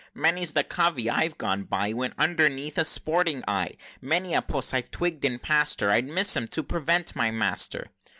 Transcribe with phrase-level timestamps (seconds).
[0.15, 4.89] Many's the covey I've gone by, When underneath a sporting eye; Many a puss I've
[4.89, 7.85] twigg'd, and pass'd her I miss 'em to prevent my master!"